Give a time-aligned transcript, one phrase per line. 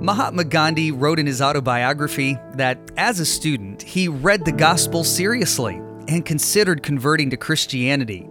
[0.00, 5.80] Mahatma Gandhi wrote in his autobiography that as a student, he read the gospel seriously
[6.08, 8.28] and considered converting to Christianity.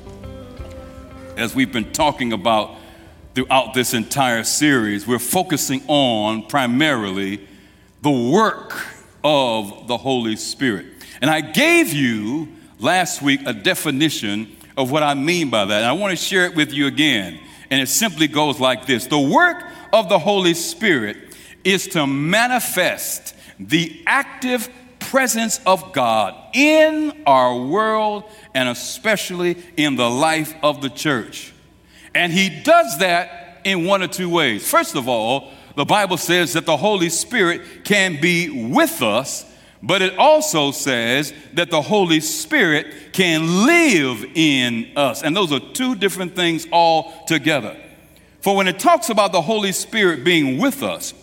[1.36, 2.76] As we've been talking about
[3.34, 7.46] throughout this entire series, we're focusing on primarily
[8.02, 8.86] the work
[9.24, 10.86] of the Holy Spirit.
[11.20, 15.82] And I gave you last week a definition of what I mean by that.
[15.82, 17.38] And I want to share it with you again.
[17.70, 21.16] And it simply goes like this The work of the Holy Spirit
[21.64, 24.68] is to manifest the active
[25.10, 28.22] presence of God in our world
[28.54, 31.52] and especially in the life of the church.
[32.14, 34.70] And he does that in one or two ways.
[34.70, 39.44] First of all, the Bible says that the Holy Spirit can be with us,
[39.82, 45.24] but it also says that the Holy Spirit can live in us.
[45.24, 47.76] And those are two different things altogether.
[48.42, 51.14] For when it talks about the Holy Spirit being with us,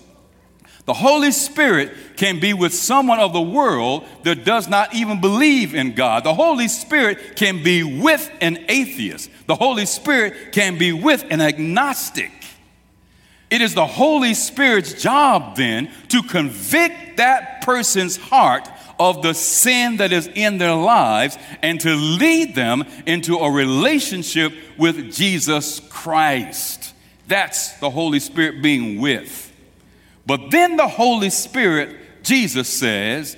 [0.88, 5.76] the Holy Spirit can be with someone of the world that does not even believe
[5.76, 6.24] in God.
[6.24, 9.30] The Holy Spirit can be with an atheist.
[9.48, 12.32] The Holy Spirit can be with an agnostic.
[13.50, 19.98] It is the Holy Spirit's job then to convict that person's heart of the sin
[19.98, 26.94] that is in their lives and to lead them into a relationship with Jesus Christ.
[27.28, 29.47] That's the Holy Spirit being with.
[30.28, 33.38] But then the Holy Spirit, Jesus says,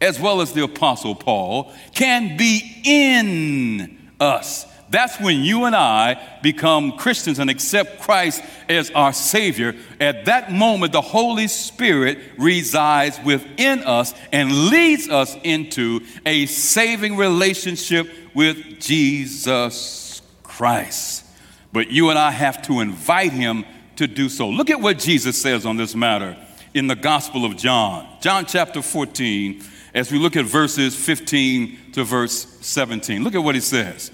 [0.00, 4.66] as well as the Apostle Paul, can be in us.
[4.90, 9.74] That's when you and I become Christians and accept Christ as our Savior.
[10.00, 17.16] At that moment, the Holy Spirit resides within us and leads us into a saving
[17.16, 21.24] relationship with Jesus Christ.
[21.72, 23.64] But you and I have to invite Him
[23.96, 24.48] to do so.
[24.48, 26.36] Look at what Jesus says on this matter
[26.74, 29.62] in the Gospel of John, John chapter 14,
[29.94, 33.22] as we look at verses 15 to verse 17.
[33.22, 34.10] Look at what he says.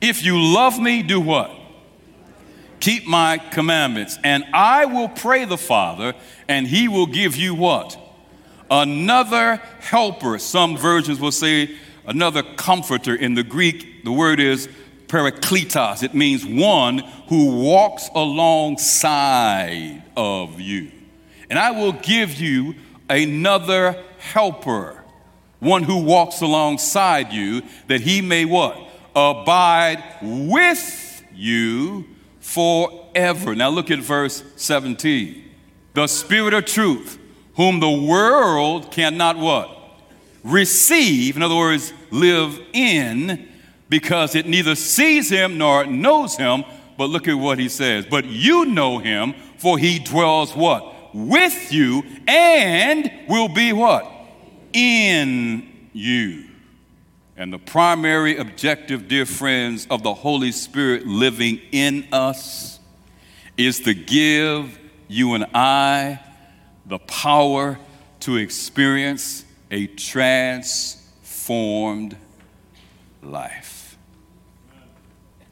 [0.00, 1.50] If you love me, do what?
[2.78, 6.14] Keep my commandments, and I will pray the Father,
[6.46, 7.98] and he will give you what?
[8.70, 10.38] Another helper.
[10.38, 11.76] Some versions will say
[12.06, 13.14] another comforter.
[13.14, 14.68] In the Greek, the word is
[15.08, 16.02] parakletos.
[16.02, 20.90] It means one who walks alongside of you.
[21.48, 22.74] And I will give you
[23.08, 25.04] another helper,
[25.60, 28.78] one who walks alongside you, that he may what?
[29.14, 32.04] Abide with you
[32.40, 33.54] forever.
[33.54, 35.44] Now look at verse 17.
[35.94, 37.18] The Spirit of truth,
[37.54, 39.70] whom the world cannot what?
[40.42, 43.45] Receive, in other words, live in
[43.88, 46.64] because it neither sees him nor knows him.
[46.96, 48.06] But look at what he says.
[48.06, 51.14] But you know him, for he dwells what?
[51.14, 54.10] With you and will be what?
[54.72, 56.44] In you.
[57.36, 62.80] And the primary objective, dear friends, of the Holy Spirit living in us
[63.58, 64.78] is to give
[65.08, 66.20] you and I
[66.86, 67.78] the power
[68.20, 72.16] to experience a transformed
[73.22, 73.85] life.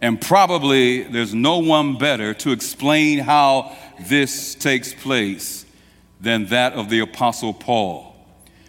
[0.04, 5.64] And probably there's no one better to explain how this takes place
[6.20, 8.14] than that of the Apostle Paul.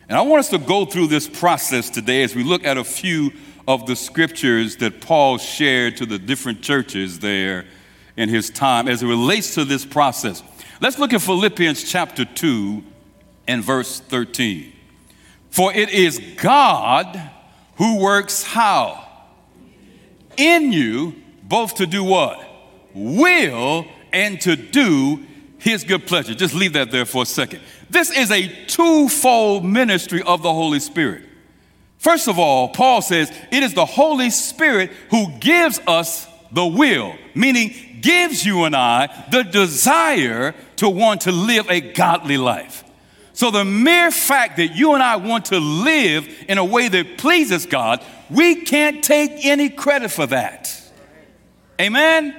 [0.08, 2.86] And I want us to go through this process today as we look at a
[2.86, 3.34] few
[3.68, 7.66] of the scriptures that Paul shared to the different churches there
[8.16, 10.42] in his time as it relates to this process.
[10.80, 12.82] Let's look at Philippians chapter 2
[13.50, 14.72] and verse 13.
[15.50, 17.30] For it is God
[17.76, 19.02] who works how?
[20.38, 22.40] In you, both to do what?
[22.94, 25.26] Will and to do
[25.60, 26.34] his good pleasure.
[26.34, 27.62] Just leave that there for a second.
[27.90, 31.24] This is a twofold ministry of the Holy Spirit.
[31.98, 37.16] First of all, Paul says it is the Holy Spirit who gives us the will,
[37.34, 42.84] meaning gives you and I the desire to want to live a godly life.
[43.34, 47.18] So, the mere fact that you and I want to live in a way that
[47.18, 50.85] pleases God, we can't take any credit for that.
[51.80, 52.36] Amen?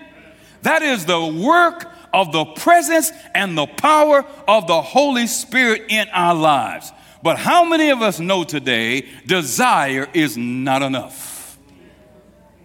[0.62, 6.08] That is the work of the presence and the power of the Holy Spirit in
[6.08, 6.92] our lives.
[7.22, 11.58] But how many of us know today desire is not enough?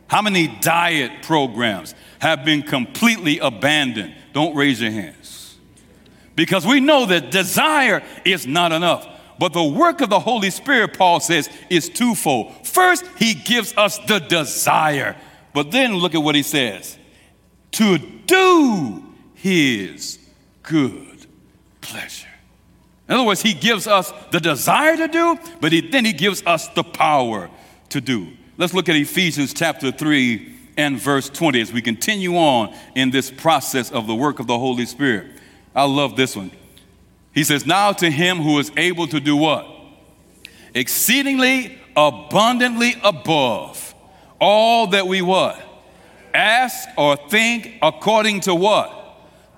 [0.07, 4.13] How many diet programs have been completely abandoned?
[4.33, 5.57] Don't raise your hands.
[6.35, 9.07] Because we know that desire is not enough.
[9.39, 12.67] But the work of the Holy Spirit, Paul says, is twofold.
[12.67, 15.15] First, he gives us the desire.
[15.53, 16.97] But then look at what he says
[17.71, 19.03] to do
[19.35, 20.19] his
[20.63, 21.25] good
[21.81, 22.27] pleasure.
[23.09, 26.43] In other words, he gives us the desire to do, but he, then he gives
[26.45, 27.49] us the power
[27.89, 28.27] to do.
[28.57, 33.29] Let's look at Ephesians chapter 3 and verse 20 as we continue on in this
[33.29, 35.27] process of the work of the Holy Spirit.
[35.75, 36.51] I love this one.
[37.33, 39.67] He says, Now to him who is able to do what?
[40.73, 43.90] Exceedingly abundantly above
[44.41, 45.61] all that we what?
[46.33, 49.01] Ask or think according to what?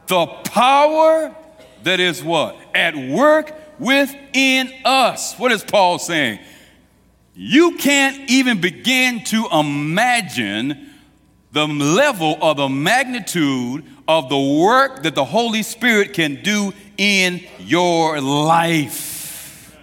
[0.08, 1.36] the power
[1.84, 2.56] that is what?
[2.74, 5.38] At work within us.
[5.38, 6.40] What is Paul saying?
[7.36, 10.92] You can't even begin to imagine
[11.52, 17.42] the level or the magnitude of the work that the Holy Spirit can do in
[17.60, 19.76] your life.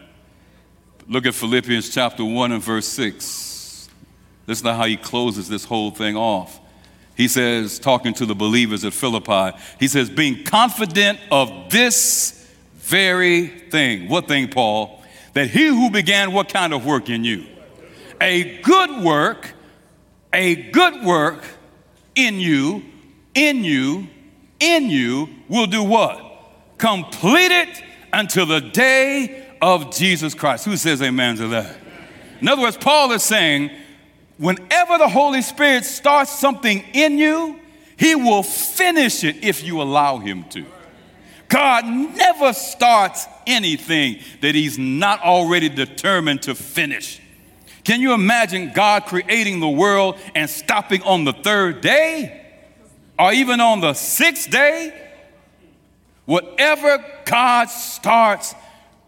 [1.08, 3.49] Look at Philippians chapter 1 and verse 6.
[4.50, 6.60] Listen to how he closes this whole thing off
[7.20, 13.46] he says, talking to the believers at Philippi, he says, being confident of this very
[13.46, 14.08] thing.
[14.08, 15.02] What thing, Paul?
[15.34, 17.44] That he who began what kind of work in you?
[18.22, 19.52] A good work,
[20.32, 21.44] a good work
[22.14, 22.84] in you,
[23.34, 24.08] in you,
[24.58, 26.24] in you will do what?
[26.78, 27.82] Complete it
[28.14, 30.64] until the day of Jesus Christ.
[30.64, 31.76] Who says amen to that?
[32.40, 33.70] In other words, Paul is saying,
[34.40, 37.60] whenever the Holy Spirit starts something in you,
[37.96, 40.64] He will finish it if you allow Him to.
[41.48, 47.20] God never starts anything that He's not already determined to finish.
[47.84, 52.46] Can you imagine God creating the world and stopping on the third day?
[53.18, 55.08] Or even on the sixth day?
[56.24, 58.54] Whatever God starts,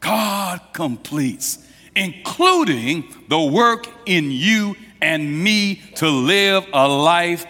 [0.00, 1.58] God completes,
[1.94, 7.44] including the work in you and me to live a life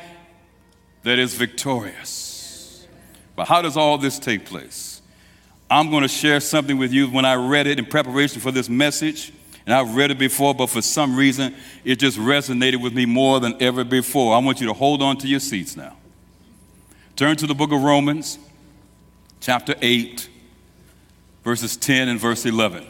[1.04, 2.86] that is victorious.
[3.36, 5.02] But how does all this take place?
[5.70, 8.68] I'm going to share something with you when I read it in preparation for this
[8.68, 9.32] message.
[9.64, 11.54] And I've read it before, but for some reason,
[11.84, 14.34] it just resonated with me more than ever before.
[14.34, 15.96] I want you to hold on to your seats now.
[17.14, 18.38] Turn to the book of Romans,
[19.40, 20.28] chapter 8,
[21.44, 22.84] verses 10 and verse 11,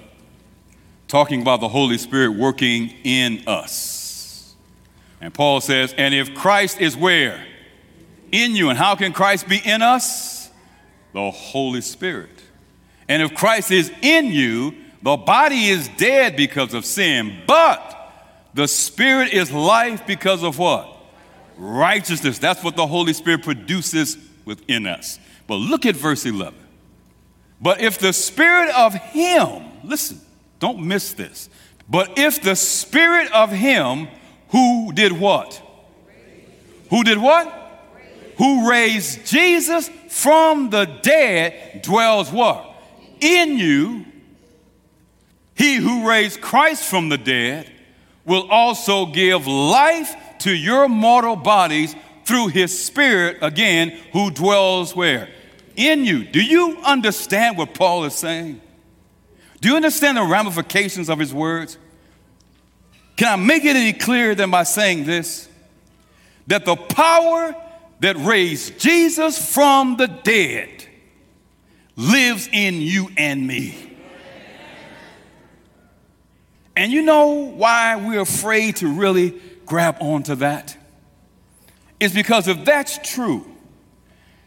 [1.08, 3.91] talking about the Holy Spirit working in us.
[5.22, 7.42] And Paul says, and if Christ is where?
[8.32, 8.70] In you.
[8.70, 10.50] And how can Christ be in us?
[11.14, 12.42] The Holy Spirit.
[13.08, 18.12] And if Christ is in you, the body is dead because of sin, but
[18.54, 20.88] the spirit is life because of what?
[21.56, 22.38] Righteousness.
[22.38, 25.20] That's what the Holy Spirit produces within us.
[25.46, 26.58] But look at verse 11.
[27.60, 30.20] But if the spirit of Him, listen,
[30.58, 31.48] don't miss this.
[31.88, 34.08] But if the spirit of Him
[34.52, 35.60] who did what?
[36.90, 37.58] Who did what?
[38.36, 42.68] Who raised Jesus from the dead dwells what?
[43.20, 44.04] In you.
[45.54, 47.70] He who raised Christ from the dead
[48.24, 51.94] will also give life to your mortal bodies
[52.24, 55.28] through his spirit again who dwells where
[55.76, 58.60] in you do you understand what paul is saying
[59.60, 61.78] do you understand the ramifications of his words
[63.22, 65.48] can I make it any clearer than by saying this?
[66.48, 67.54] That the power
[68.00, 70.84] that raised Jesus from the dead
[71.94, 73.96] lives in you and me.
[76.74, 80.76] And you know why we're afraid to really grab onto that?
[82.00, 83.46] It's because if that's true,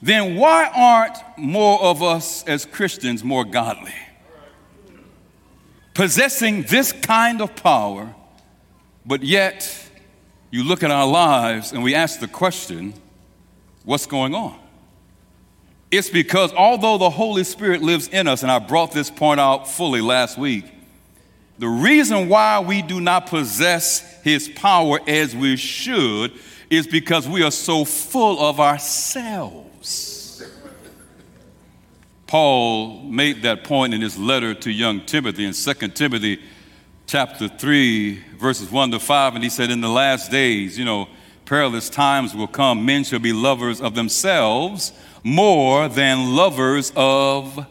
[0.01, 3.96] then why aren't more of us as Christians more godly?
[5.94, 8.13] Possessing this kind of power,
[9.06, 9.90] but yet
[10.52, 12.94] you look at our lives and we ask the question
[13.84, 14.60] what's going on?
[15.92, 19.68] It's because although the Holy Spirit lives in us, and I brought this point out
[19.68, 20.66] fully last week,
[21.58, 26.34] the reason why we do not possess His power as we should
[26.70, 30.44] is because we are so full of ourselves.
[32.28, 36.42] Paul made that point in his letter to young Timothy in 2 Timothy
[37.08, 41.08] chapter 3 verses 1 to 5 and he said in the last days, you know,
[41.46, 44.92] perilous times will come men shall be lovers of themselves
[45.24, 47.68] more than lovers of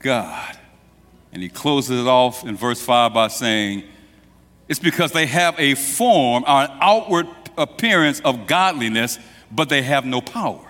[0.00, 0.58] God.
[1.32, 3.84] And he closes it off in verse 5 by saying,
[4.68, 7.26] It's because they have a form, an outward
[7.56, 9.18] appearance of godliness,
[9.50, 10.67] but they have no power.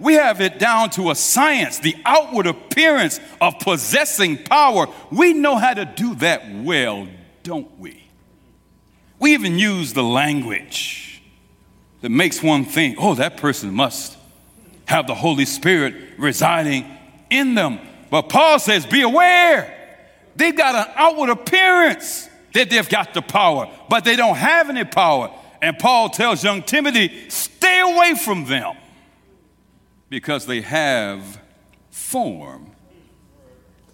[0.00, 4.86] We have it down to a science, the outward appearance of possessing power.
[5.10, 7.08] We know how to do that well,
[7.42, 8.04] don't we?
[9.18, 11.22] We even use the language
[12.00, 14.16] that makes one think, oh, that person must
[14.86, 16.86] have the Holy Spirit residing
[17.30, 17.80] in them.
[18.10, 19.74] But Paul says, be aware.
[20.36, 24.84] They've got an outward appearance that they've got the power, but they don't have any
[24.84, 25.30] power.
[25.60, 28.76] And Paul tells young Timothy, stay away from them
[30.08, 31.40] because they have
[31.90, 32.70] form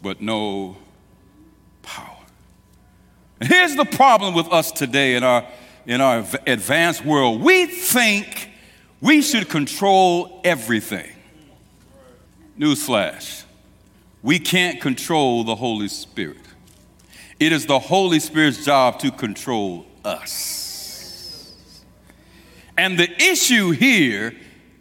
[0.03, 0.77] but no
[1.83, 2.19] power.
[3.41, 5.47] And here's the problem with us today in our,
[5.87, 8.51] in our advanced world we think
[9.01, 11.11] we should control everything.
[12.59, 13.45] Newsflash
[14.25, 16.39] we can't control the Holy Spirit.
[17.39, 21.85] It is the Holy Spirit's job to control us.
[22.79, 24.35] And the issue here,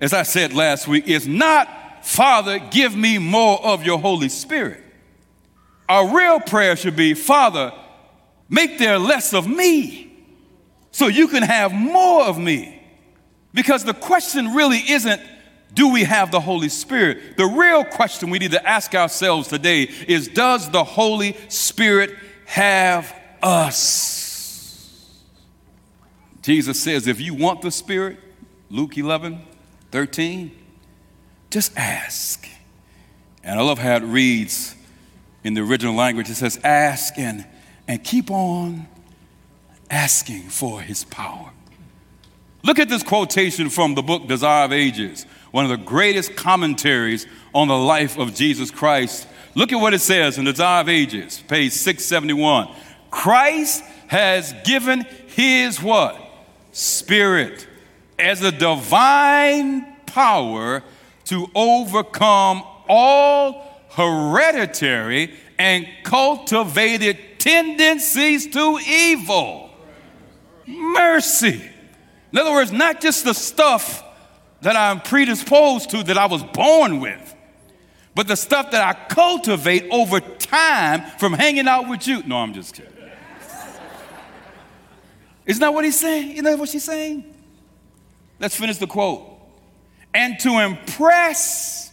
[0.04, 4.84] as I said last week, is not, Father, give me more of your Holy Spirit.
[5.88, 7.72] Our real prayer should be, Father,
[8.50, 10.14] make there less of me
[10.92, 12.82] so you can have more of me.
[13.54, 15.22] Because the question really isn't,
[15.74, 17.38] do we have the Holy Spirit?
[17.38, 23.16] The real question we need to ask ourselves today is Does the Holy Spirit have
[23.42, 25.10] us?
[26.42, 28.20] Jesus says, If you want the Spirit,
[28.70, 29.53] Luke 11,
[29.94, 30.52] 13,
[31.52, 32.48] just ask.
[33.44, 34.76] And I love how it reads
[35.44, 36.32] in the original language.
[36.32, 37.46] It says, Ask and,
[37.88, 38.88] and keep on
[39.92, 41.52] asking for his power.
[42.64, 47.28] Look at this quotation from the book Desire of Ages one of the greatest commentaries
[47.54, 49.28] on the life of Jesus Christ.
[49.54, 52.68] Look at what it says in Desire of Ages, page 671.
[53.12, 56.20] Christ has given his what?
[56.72, 57.68] Spirit
[58.24, 60.82] as a divine power
[61.25, 69.70] to overcome all hereditary and cultivated tendencies to evil.
[70.65, 71.62] Mercy.
[72.32, 74.03] In other words, not just the stuff
[74.62, 77.36] that I'm predisposed to that I was born with,
[78.15, 82.24] but the stuff that I cultivate over time from hanging out with you.
[82.24, 82.92] No, I'm just kidding.
[85.46, 86.38] Isn't that what he's saying?
[86.38, 87.33] Isn't what she's saying?
[88.44, 89.26] Let's finish the quote.
[90.14, 91.92] And to impress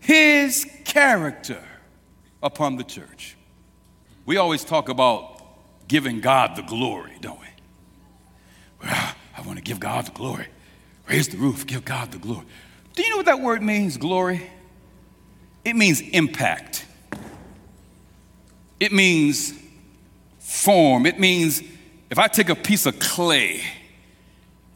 [0.00, 1.62] his character
[2.42, 3.36] upon the church.
[4.24, 5.42] We always talk about
[5.86, 7.46] giving God the glory, don't we?
[8.82, 10.46] Well, I want to give God the glory.
[11.06, 12.46] Raise the roof, give God the glory.
[12.94, 14.50] Do you know what that word means, glory?
[15.66, 16.86] It means impact.
[18.80, 19.52] It means
[20.38, 21.04] form.
[21.04, 21.62] It means
[22.08, 23.60] if I take a piece of clay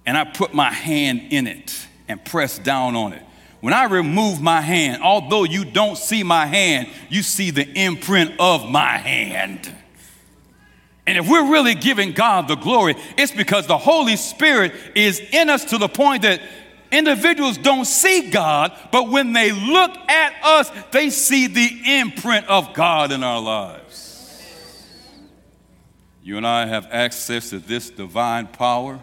[0.09, 3.23] and I put my hand in it and press down on it,
[3.61, 8.41] when I remove my hand, although you don't see my hand, you see the imprint
[8.41, 9.71] of my hand.
[11.07, 15.51] And if we're really giving God the glory, it's because the Holy Spirit is in
[15.51, 16.41] us to the point that
[16.91, 22.73] individuals don't see God, but when they look at us, they see the imprint of
[22.73, 24.43] God in our lives.
[26.23, 29.01] You and I have access to this divine power.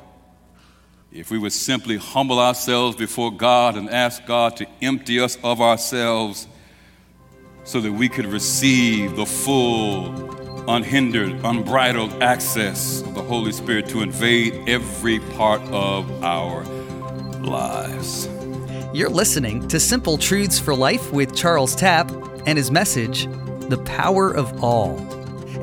[1.15, 5.61] If we would simply humble ourselves before God and ask God to empty us of
[5.61, 6.45] ourselves
[7.63, 14.01] so that we could receive the full unhindered, unbridled access of the Holy Spirit to
[14.01, 16.65] invade every part of our
[17.39, 18.27] lives.
[18.93, 22.11] You're listening to Simple Truths for Life with Charles Tapp
[22.45, 23.27] and his message,
[23.69, 24.97] The Power of All.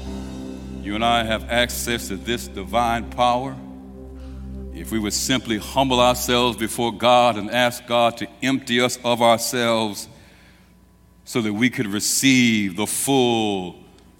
[0.82, 3.56] You and I have access to this divine power.
[4.74, 9.22] If we would simply humble ourselves before God and ask God to empty us of
[9.22, 10.08] ourselves
[11.24, 13.76] so that we could receive the full,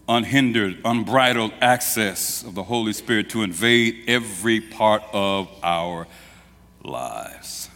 [0.08, 6.06] unhindered, unbridled access of the Holy Spirit to invade every part of our
[6.84, 7.68] lives.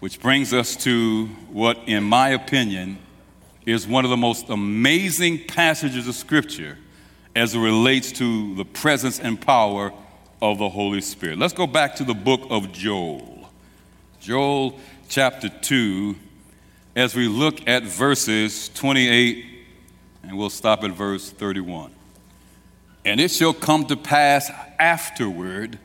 [0.00, 2.98] Which brings us to what, in my opinion,
[3.66, 6.78] is one of the most amazing passages of Scripture
[7.36, 9.92] as it relates to the presence and power
[10.42, 11.38] of the Holy Spirit.
[11.38, 13.50] Let's go back to the book of Joel.
[14.20, 14.78] Joel
[15.08, 16.16] chapter 2,
[16.96, 19.44] as we look at verses 28,
[20.22, 21.92] and we'll stop at verse 31.
[23.04, 25.78] And it shall come to pass afterward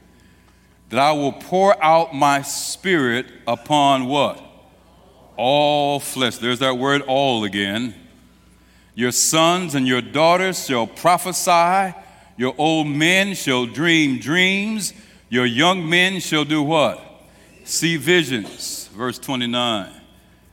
[0.90, 4.42] that I will pour out my spirit upon what?
[5.38, 6.38] All flesh.
[6.38, 7.94] There's that word all again.
[8.94, 11.94] Your sons and your daughters shall prophesy,
[12.38, 14.94] your old men shall dream dreams,
[15.30, 17.02] your young men shall do what?
[17.66, 18.88] See visions.
[18.94, 19.92] Verse 29.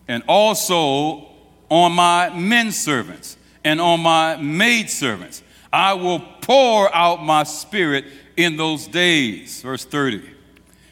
[0.09, 1.29] And also
[1.69, 5.43] on my men servants and on my maid servants,
[5.73, 8.05] I will pour out my spirit
[8.37, 9.63] in those days.
[9.63, 10.23] Verse 30.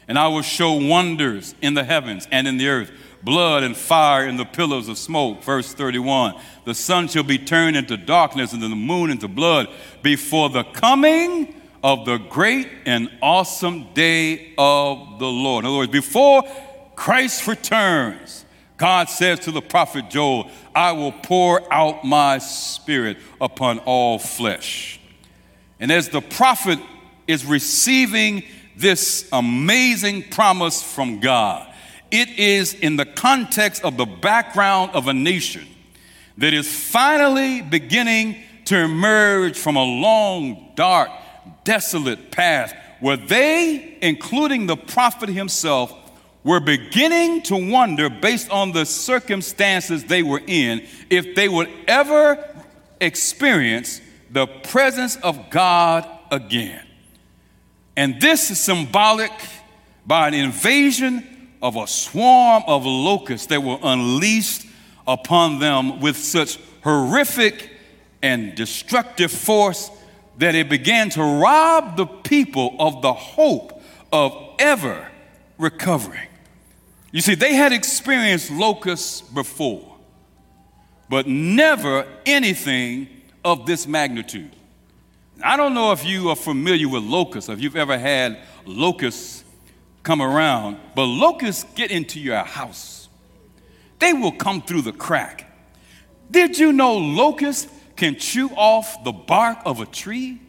[0.07, 2.91] And I will show wonders in the heavens and in the earth,
[3.23, 5.43] blood and fire in the pillars of smoke.
[5.43, 6.35] Verse 31.
[6.65, 9.67] The sun shall be turned into darkness and the moon into blood
[10.01, 15.65] before the coming of the great and awesome day of the Lord.
[15.65, 16.43] In other words, before
[16.95, 18.45] Christ returns,
[18.77, 24.99] God says to the prophet Joel, I will pour out my spirit upon all flesh.
[25.79, 26.79] And as the prophet
[27.27, 28.43] is receiving
[28.75, 31.67] this amazing promise from God.
[32.09, 35.67] It is in the context of the background of a nation
[36.37, 41.09] that is finally beginning to emerge from a long, dark,
[41.63, 45.93] desolate path where they, including the prophet himself,
[46.43, 52.43] were beginning to wonder, based on the circumstances they were in, if they would ever
[52.99, 56.85] experience the presence of God again.
[57.95, 59.31] And this is symbolic
[60.05, 61.27] by an invasion
[61.61, 64.65] of a swarm of locusts that were unleashed
[65.07, 67.69] upon them with such horrific
[68.21, 69.91] and destructive force
[70.37, 75.07] that it began to rob the people of the hope of ever
[75.57, 76.27] recovering.
[77.11, 79.97] You see, they had experienced locusts before,
[81.09, 83.07] but never anything
[83.43, 84.55] of this magnitude.
[85.43, 89.43] I don't know if you are familiar with locusts, if you've ever had locusts
[90.03, 93.09] come around, but locusts get into your house.
[93.99, 95.47] They will come through the crack.
[96.29, 100.41] Did you know locusts can chew off the bark of a tree?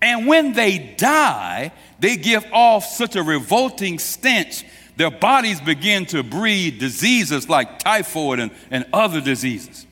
[0.00, 4.64] And when they die, they give off such a revolting stench,
[4.96, 9.86] their bodies begin to breed diseases like typhoid and, and other diseases.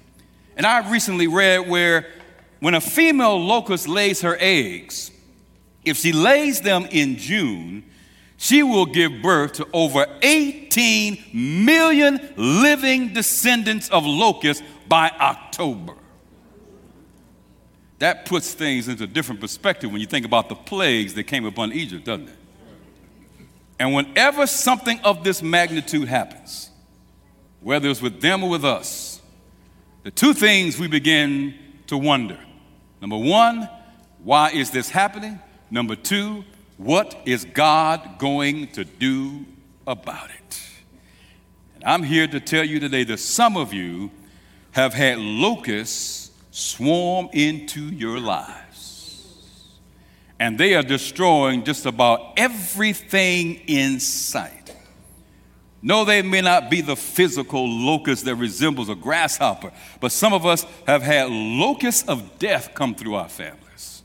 [0.57, 2.07] And I recently read where
[2.67, 5.13] when a female locust lays her eggs,
[5.85, 7.85] if she lays them in June,
[8.39, 15.95] she will give birth to over 18 million living descendants of locusts by October.
[18.01, 21.45] That puts things into a different perspective when you think about the plagues that came
[21.45, 22.37] upon Egypt, doesn't it?
[23.79, 26.71] And whenever something of this magnitude happens,
[27.61, 29.21] whether it's with them or with us,
[30.03, 31.55] the two things we begin
[31.87, 32.41] to wonder.
[33.07, 33.69] Number one,
[34.25, 35.39] why is this happening?
[35.71, 36.43] Number two,
[36.77, 39.47] what is God going to do
[39.87, 40.61] about it?
[41.77, 44.11] And I'm here to tell you today that some of you
[44.73, 49.29] have had locusts swarm into your lives.
[50.41, 54.66] And they are destroying just about everything in sight.
[55.83, 60.47] No, they may not be the physical locust that resembles a grasshopper, but some of
[60.47, 64.03] us have had locusts of death come through our families,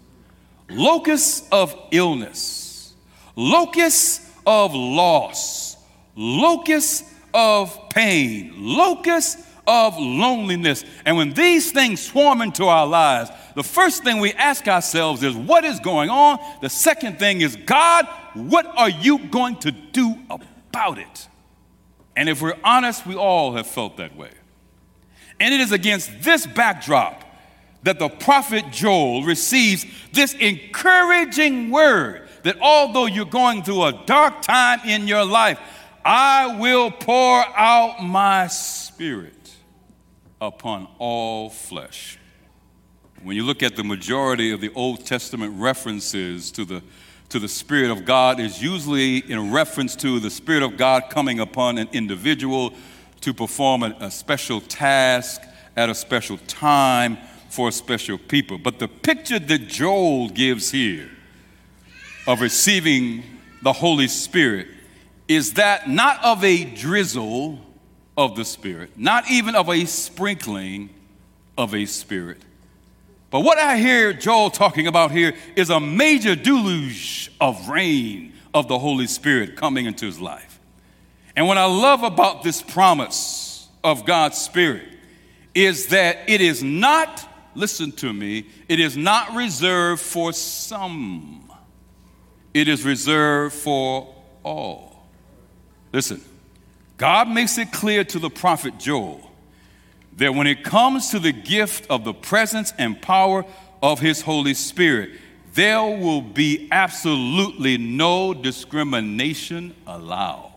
[0.70, 2.94] locusts of illness,
[3.36, 5.78] locusts of loss,
[6.16, 10.84] locusts of pain, locusts of loneliness.
[11.06, 15.36] And when these things swarm into our lives, the first thing we ask ourselves is,
[15.36, 16.40] What is going on?
[16.62, 21.28] The second thing is, God, what are you going to do about it?
[22.16, 24.32] And if we're honest, we all have felt that way.
[25.40, 27.24] And it is against this backdrop
[27.84, 34.42] that the prophet Joel receives this encouraging word that although you're going through a dark
[34.42, 35.60] time in your life,
[36.04, 39.56] I will pour out my spirit
[40.40, 42.18] upon all flesh.
[43.24, 46.82] When you look at the majority of the Old Testament references to the,
[47.32, 51.40] to the Spirit of God, is usually in reference to the Spirit of God coming
[51.40, 52.74] upon an individual
[53.22, 55.42] to perform a, a special task
[55.76, 57.18] at a special time
[57.50, 58.58] for a special people.
[58.58, 61.10] But the picture that Joel gives here
[62.28, 63.24] of receiving
[63.62, 64.68] the Holy Spirit
[65.28, 67.60] is that not of a drizzle
[68.18, 70.90] of the Spirit, not even of a sprinkling
[71.58, 72.42] of a Spirit.
[73.32, 78.68] But what I hear Joel talking about here is a major deluge of rain of
[78.68, 80.60] the Holy Spirit coming into his life.
[81.36, 84.86] And what I love about this promise of God's Spirit
[85.56, 91.50] is that it is not, listen to me, it is not reserved for some,
[92.54, 94.14] it is reserved for
[94.44, 95.08] all.
[95.94, 96.22] Listen,
[96.98, 99.31] God makes it clear to the prophet Joel
[100.22, 103.44] that when it comes to the gift of the presence and power
[103.82, 105.10] of his Holy Spirit,
[105.56, 110.52] there will be absolutely no discrimination allowed.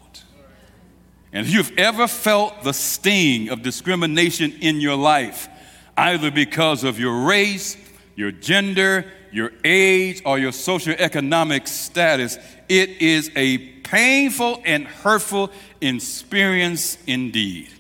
[1.33, 5.49] And if you've ever felt the sting of discrimination in your life,
[5.97, 7.79] either because of your race,
[8.17, 15.51] your gender, your age, or your socioeconomic status, it is a painful and hurtful
[15.81, 17.71] experience indeed.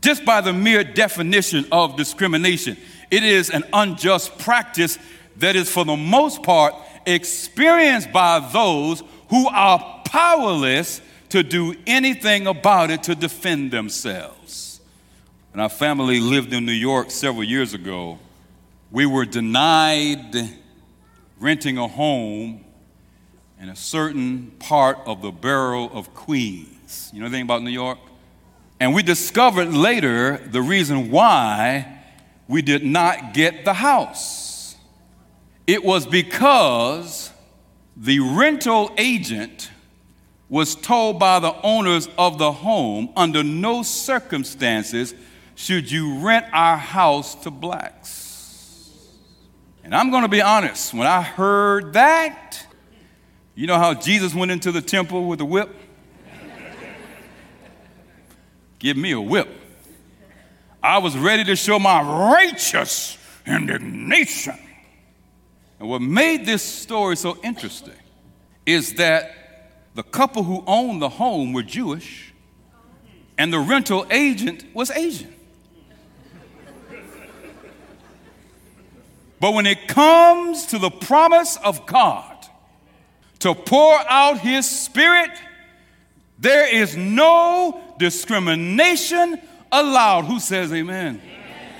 [0.00, 2.76] Just by the mere definition of discrimination,
[3.10, 4.98] it is an unjust practice
[5.36, 6.74] that is, for the most part,
[7.06, 14.80] experienced by those who are powerless to do anything about it to defend themselves.
[15.52, 18.18] When our family lived in New York several years ago,
[18.90, 20.34] we were denied
[21.38, 22.64] renting a home
[23.60, 27.10] in a certain part of the borough of Queens.
[27.12, 27.98] You know anything about New York?
[28.80, 31.98] And we discovered later the reason why
[32.48, 34.74] we did not get the house.
[35.66, 37.30] It was because
[37.96, 39.70] the rental agent
[40.48, 45.14] was told by the owners of the home under no circumstances
[45.54, 48.98] should you rent our house to blacks.
[49.84, 52.66] And I'm going to be honest, when I heard that,
[53.54, 55.68] you know how Jesus went into the temple with a whip?
[58.80, 59.48] Give me a whip.
[60.82, 64.58] I was ready to show my righteous indignation.
[65.78, 67.94] And what made this story so interesting
[68.64, 69.36] is that
[69.94, 72.32] the couple who owned the home were Jewish
[73.36, 75.34] and the rental agent was Asian.
[79.40, 82.46] But when it comes to the promise of God,
[83.40, 85.30] to pour out his spirit,
[86.38, 90.24] there is no discrimination allowed.
[90.24, 91.20] Who says amen?
[91.22, 91.74] amen?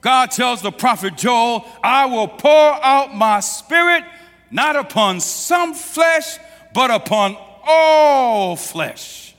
[0.00, 4.04] God tells the prophet Joel, I will pour out my spirit
[4.52, 6.38] not upon some flesh,
[6.72, 9.34] but upon all flesh.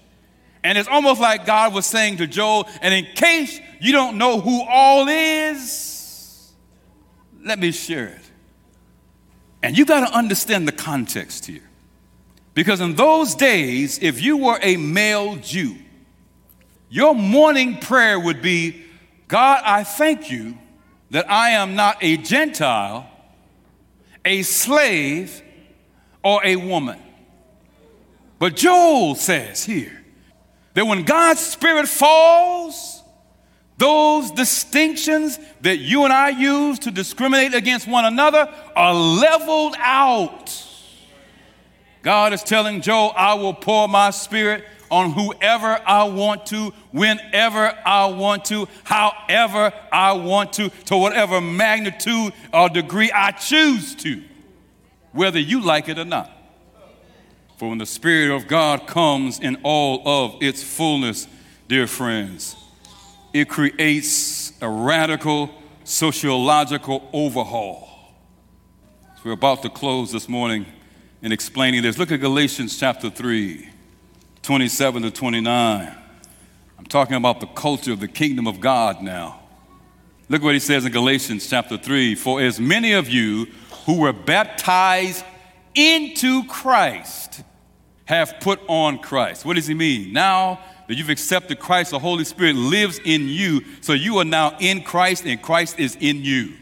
[0.64, 4.42] And it's almost like God was saying to Joel, and in case you don't know
[4.42, 6.52] who all is,
[7.46, 8.32] let me share it.
[9.64, 11.67] And you got to understand the context here.
[12.58, 15.76] Because in those days, if you were a male Jew,
[16.90, 18.84] your morning prayer would be
[19.28, 20.58] God, I thank you
[21.12, 23.08] that I am not a Gentile,
[24.26, 25.44] a slave,
[26.24, 27.00] or a woman.
[28.40, 30.04] But Joel says here
[30.74, 33.04] that when God's Spirit falls,
[33.78, 40.67] those distinctions that you and I use to discriminate against one another are leveled out.
[42.08, 47.78] God is telling Joel, I will pour my spirit on whoever I want to, whenever
[47.86, 54.24] I want to, however I want to, to whatever magnitude or degree I choose to,
[55.12, 56.32] whether you like it or not.
[57.58, 61.28] For when the Spirit of God comes in all of its fullness,
[61.68, 62.56] dear friends,
[63.34, 65.50] it creates a radical
[65.84, 68.16] sociological overhaul.
[69.18, 70.68] So we're about to close this morning
[71.22, 71.98] in explaining this.
[71.98, 73.70] Look at Galatians chapter 3,
[74.42, 75.96] 27 to 29.
[76.78, 79.42] I'm talking about the culture of the kingdom of God now.
[80.30, 83.48] Look what he says in Galatians chapter 3 For as many of you
[83.86, 85.24] who were baptized
[85.74, 87.44] into Christ
[88.06, 89.46] have put on Christ.
[89.46, 90.14] What does he mean?
[90.14, 94.56] Now that you've accepted Christ, the Holy Spirit lives in you, so you are now
[94.60, 96.54] in Christ and Christ is in you.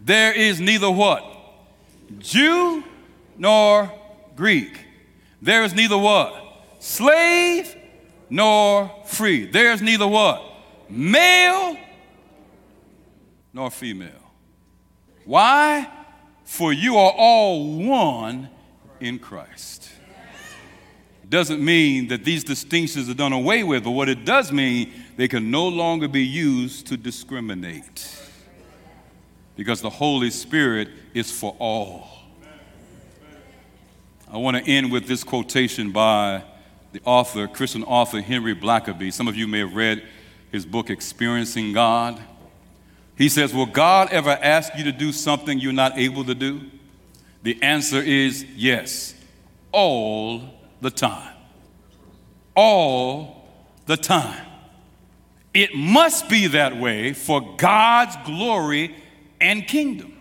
[0.00, 1.24] There is neither what?
[2.18, 2.82] Jew
[3.40, 3.90] nor
[4.36, 4.86] Greek.
[5.42, 6.32] There is neither what?
[6.78, 7.74] Slave
[8.28, 9.46] nor free.
[9.46, 10.40] There is neither what?
[10.88, 11.76] Male
[13.52, 14.30] nor female.
[15.24, 15.90] Why?
[16.44, 18.48] For you are all one
[19.00, 19.90] in Christ
[21.30, 25.28] doesn't mean that these distinctions are done away with, but what it does mean, they
[25.28, 28.20] can no longer be used to discriminate.
[29.54, 32.08] Because the Holy Spirit is for all.
[34.32, 36.44] I want to end with this quotation by
[36.92, 39.12] the author, Christian author Henry Blackaby.
[39.12, 40.04] Some of you may have read
[40.52, 42.20] his book, Experiencing God.
[43.18, 46.60] He says, Will God ever ask you to do something you're not able to do?
[47.42, 49.16] The answer is yes,
[49.72, 50.42] all
[50.80, 51.34] the time.
[52.54, 53.50] All
[53.86, 54.46] the time.
[55.52, 58.94] It must be that way for God's glory
[59.40, 60.16] and kingdom.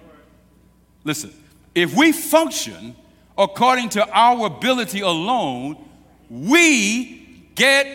[1.03, 1.31] Listen,
[1.75, 2.95] if we function
[3.39, 5.77] according to our ability alone,
[6.29, 7.87] we get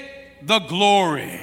[0.42, 1.40] the glory.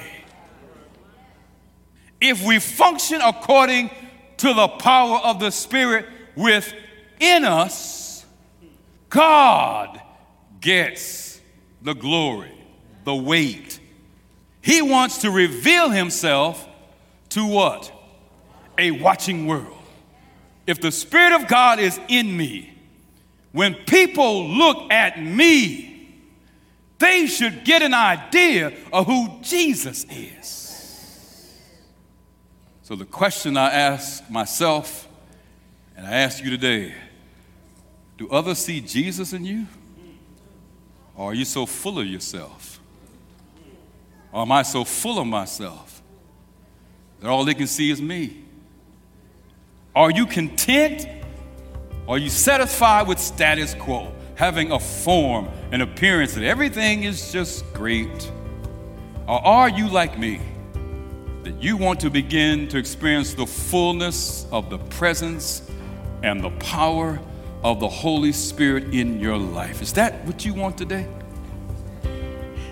[2.20, 3.90] If we function according
[4.38, 8.26] to the power of the Spirit within us,
[9.08, 10.00] God
[10.60, 11.40] gets
[11.80, 12.52] the glory,
[13.04, 13.78] the weight.
[14.60, 16.68] He wants to reveal himself
[17.30, 17.92] to what?
[18.78, 19.78] A watching world.
[20.66, 22.71] If the Spirit of God is in me,
[23.52, 25.88] when people look at me,
[26.98, 30.58] they should get an idea of who Jesus is.
[32.82, 35.08] So, the question I ask myself,
[35.96, 36.94] and I ask you today
[38.18, 39.66] do others see Jesus in you?
[41.16, 42.78] Or are you so full of yourself?
[44.30, 46.02] Or am I so full of myself
[47.20, 48.44] that all they can see is me?
[49.94, 51.06] Are you content?
[52.08, 57.70] Are you satisfied with status quo, having a form, an appearance that everything is just
[57.72, 58.30] great?
[59.28, 60.40] Or are you like me,
[61.44, 65.62] that you want to begin to experience the fullness of the presence
[66.22, 67.20] and the power
[67.62, 69.82] of the Holy Spirit in your life.
[69.82, 71.06] Is that what you want today?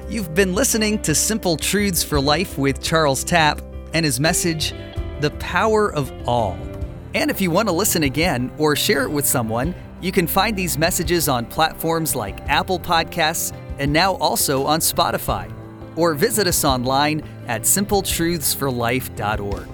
[0.09, 3.61] You've been listening to Simple Truths for Life with Charles Tapp
[3.95, 4.75] and his message,
[5.21, 6.59] The Power of All.
[7.15, 10.57] And if you want to listen again or share it with someone, you can find
[10.57, 15.53] these messages on platforms like Apple Podcasts and now also on Spotify.
[15.97, 19.67] Or visit us online at simpletruthsforlife.org.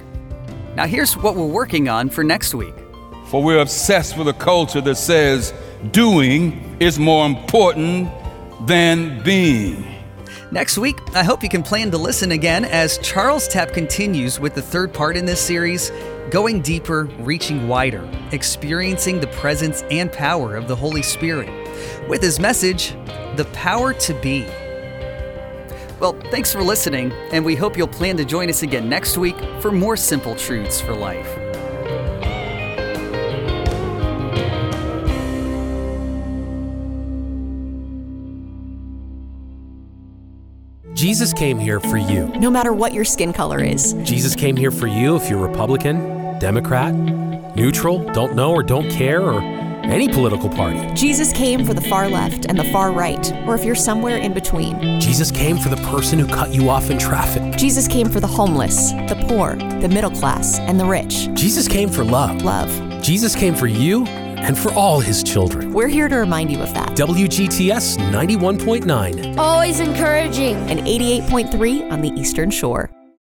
[0.74, 2.74] Now, here's what we're working on for next week.
[3.26, 5.52] For we're obsessed with a culture that says
[5.90, 8.08] doing is more important
[8.66, 9.84] than being.
[10.52, 14.54] Next week, I hope you can plan to listen again as Charles Tapp continues with
[14.54, 15.90] the third part in this series
[16.30, 21.48] going deeper, reaching wider, experiencing the presence and power of the Holy Spirit,
[22.08, 22.92] with his message,
[23.36, 24.46] The Power to Be.
[26.00, 29.36] Well, thanks for listening, and we hope you'll plan to join us again next week
[29.60, 31.45] for more simple truths for life.
[40.96, 42.28] Jesus came here for you.
[42.38, 43.92] no matter what your skin color is.
[44.02, 46.94] Jesus came here for you if you're Republican, Democrat,
[47.54, 50.80] neutral, don't know or don't care, or any political party.
[50.94, 54.32] Jesus came for the far left and the far right, or if you're somewhere in
[54.32, 54.98] between.
[54.98, 57.56] Jesus came for the person who cut you off in traffic.
[57.58, 61.28] Jesus came for the homeless, the poor, the middle class, and the rich.
[61.34, 62.40] Jesus came for love.
[62.40, 62.70] Love.
[63.02, 64.06] Jesus came for you
[64.46, 65.72] and for all his children.
[65.72, 66.90] We're here to remind you of that.
[66.90, 69.36] WGTS 91.9.
[69.36, 70.56] Always encouraging.
[70.70, 72.88] And 88.3 on the Eastern Shore.